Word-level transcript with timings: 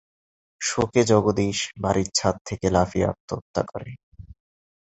শোকে 0.61 1.01
জগদীশ 1.03 1.57
বাড়ীর 1.77 2.09
ছাদ 2.17 2.35
থেকে 2.45 2.67
লাফিয়ে 2.69 3.09
আত্মহত্যা্ 3.11 3.63
করে। 3.71 3.91